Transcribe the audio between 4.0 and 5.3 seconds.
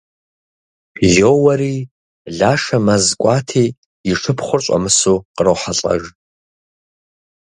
и шыпхъур щӏэмысу